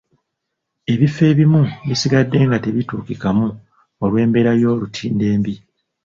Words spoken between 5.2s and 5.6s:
embi.